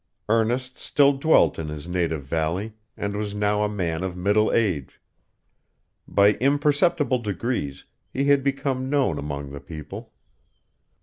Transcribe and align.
Ernest 0.29 0.79
still 0.79 1.13
dwelt 1.13 1.59
in 1.59 1.69
his 1.69 1.87
native 1.87 2.23
valley, 2.23 2.73
and 2.97 3.15
was 3.15 3.35
now 3.35 3.61
a 3.61 3.69
man 3.69 4.03
of 4.03 4.17
middle 4.17 4.51
age. 4.51 4.99
By 6.07 6.29
imperceptible 6.39 7.19
degrees, 7.19 7.85
he 8.11 8.25
had 8.25 8.43
become 8.43 8.89
known 8.89 9.19
among 9.19 9.51
the 9.51 9.59
people. 9.61 10.11